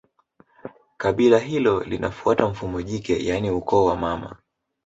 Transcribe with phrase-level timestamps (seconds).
[0.97, 4.35] Kabila hilo linafuata mfumo jike yaani ukoo wa mama